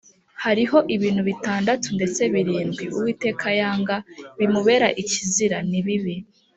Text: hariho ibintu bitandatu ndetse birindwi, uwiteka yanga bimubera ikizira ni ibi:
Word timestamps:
hariho 0.43 0.77
ibintu 0.95 1.21
bitandatu 1.29 1.87
ndetse 1.97 2.21
birindwi, 2.33 2.85
uwiteka 2.95 3.47
yanga 3.59 3.95
bimubera 4.37 4.87
ikizira 5.01 5.57
ni 5.71 5.77
ibi: 5.97 6.15